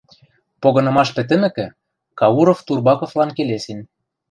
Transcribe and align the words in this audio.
Погынымаш 0.61 1.09
пӹтӹмӹкӹ, 1.15 1.67
Кауров 2.19 2.59
Турбаковлан 2.65 3.29
келесен: 3.37 3.79